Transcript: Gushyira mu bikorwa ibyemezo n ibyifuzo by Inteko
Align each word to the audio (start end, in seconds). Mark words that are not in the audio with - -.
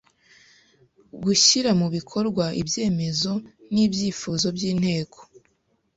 Gushyira 1.23 1.71
mu 1.79 1.87
bikorwa 1.95 2.45
ibyemezo 2.61 3.31
n 3.73 3.75
ibyifuzo 3.85 4.45
by 4.55 4.61
Inteko 4.71 5.19